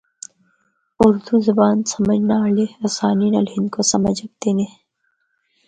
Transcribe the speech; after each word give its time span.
اُردو 1.01 1.35
زبان 1.47 1.77
سمجھنڑا 1.91 2.37
آلے 2.47 2.65
آسانی 2.85 3.27
نال 3.33 3.47
ہندکو 3.53 3.81
سمجھ 3.91 4.19
ہکدے 4.23 4.51
نے۔ 4.57 4.67